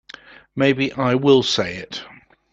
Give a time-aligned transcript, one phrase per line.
[0.55, 2.03] Maybe I will say it.